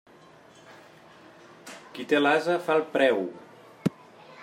[1.99, 3.25] Qui té l'ase fa el preu.